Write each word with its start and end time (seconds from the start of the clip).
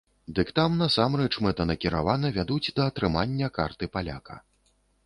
Дык 0.37 0.47
там 0.59 0.71
насамрэч 0.83 1.31
мэтанакіравана 1.47 2.33
вядуць 2.39 2.73
да 2.81 2.89
атрымання 2.93 3.53
карты 3.61 3.93
паляка. 3.97 4.35